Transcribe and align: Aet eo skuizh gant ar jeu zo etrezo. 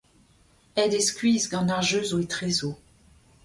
Aet 0.79 0.93
eo 0.99 1.03
skuizh 1.07 1.49
gant 1.51 1.73
ar 1.75 1.83
jeu 1.89 2.05
zo 2.09 2.17
etrezo. 2.25 2.71